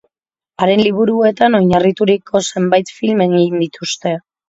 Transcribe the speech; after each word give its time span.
Haren 0.63 0.81
liburuetan 0.87 1.59
oinarrituriko 1.61 2.43
zenbait 2.51 2.93
film 2.99 3.25
egin 3.31 3.65
dituzte. 3.69 4.21